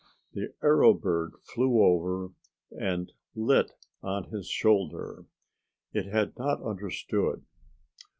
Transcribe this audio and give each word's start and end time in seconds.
The 0.33 0.51
arrow 0.63 0.95
bird 0.95 1.33
flew 1.43 1.79
over 1.83 2.29
and 2.71 3.11
lit 3.35 3.73
on 4.01 4.31
his 4.31 4.49
shoulder. 4.49 5.25
It 5.93 6.07
had 6.07 6.35
not 6.39 6.59
understood. 6.63 7.45